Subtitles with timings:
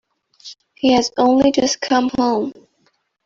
[0.73, 2.53] He has only just come home.